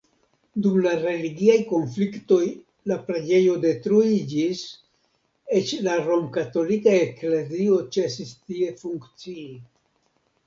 [0.65, 2.39] Dum la religiaj konfliktoj
[2.91, 4.63] la preĝejo detruiĝis,
[5.59, 9.47] eĉ la romkatolika eklezio ĉesis tie funkcii.